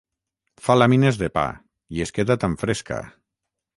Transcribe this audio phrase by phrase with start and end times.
[0.67, 1.43] Fa làmines de pa,
[1.99, 3.03] i es queda tan fresca.